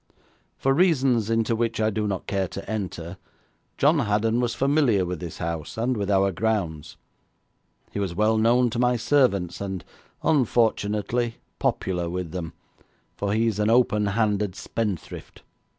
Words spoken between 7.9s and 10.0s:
He was well known to my servants, and,